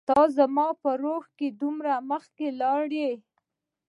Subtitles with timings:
[0.07, 3.13] ته زما په روح کي دومره مخکي لاړ يي